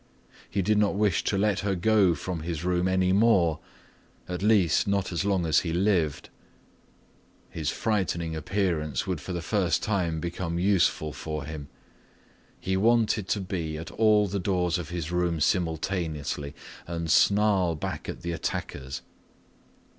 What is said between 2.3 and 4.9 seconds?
his room any more, at least